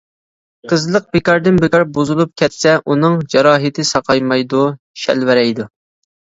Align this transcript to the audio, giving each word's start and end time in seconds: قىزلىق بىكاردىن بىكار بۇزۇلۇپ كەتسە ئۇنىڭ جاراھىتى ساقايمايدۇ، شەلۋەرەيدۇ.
قىزلىق 0.69 1.05
بىكاردىن 1.15 1.59
بىكار 1.65 1.85
بۇزۇلۇپ 1.99 2.33
كەتسە 2.43 2.75
ئۇنىڭ 2.81 3.21
جاراھىتى 3.37 3.87
ساقايمايدۇ، 3.93 4.65
شەلۋەرەيدۇ. 5.07 5.73